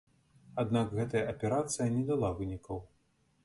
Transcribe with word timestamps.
Аднак 0.61 0.95
гэтая 1.01 1.21
аперацыя 1.35 1.87
не 1.99 2.03
дала 2.11 2.35
вынікаў. 2.41 2.85